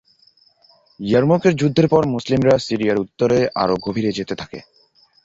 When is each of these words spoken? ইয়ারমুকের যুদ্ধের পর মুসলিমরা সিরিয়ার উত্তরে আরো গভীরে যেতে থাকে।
ইয়ারমুকের 0.99 1.53
যুদ্ধের 1.55 1.87
পর 1.87 2.03
মুসলিমরা 2.07 2.55
সিরিয়ার 2.59 3.01
উত্তরে 3.03 3.39
আরো 3.55 3.75
গভীরে 3.85 4.11
যেতে 4.17 4.33
থাকে। 4.35 4.59